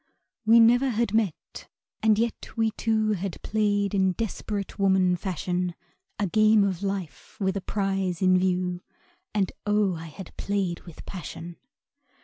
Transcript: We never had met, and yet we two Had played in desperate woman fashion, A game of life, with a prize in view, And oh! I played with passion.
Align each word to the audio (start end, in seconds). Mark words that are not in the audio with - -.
We 0.47 0.59
never 0.59 0.89
had 0.89 1.13
met, 1.13 1.69
and 2.01 2.17
yet 2.17 2.57
we 2.57 2.71
two 2.71 3.11
Had 3.11 3.39
played 3.43 3.93
in 3.93 4.13
desperate 4.13 4.79
woman 4.79 5.15
fashion, 5.15 5.75
A 6.17 6.25
game 6.25 6.63
of 6.63 6.81
life, 6.81 7.37
with 7.39 7.55
a 7.55 7.61
prize 7.61 8.19
in 8.19 8.39
view, 8.39 8.81
And 9.35 9.51
oh! 9.67 9.93
I 9.93 10.11
played 10.37 10.79
with 10.87 11.05
passion. 11.05 11.57